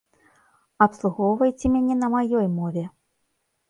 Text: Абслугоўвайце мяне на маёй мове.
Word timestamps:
Абслугоўвайце 0.85 1.65
мяне 1.77 2.01
на 2.03 2.13
маёй 2.17 2.47
мове. 2.59 2.83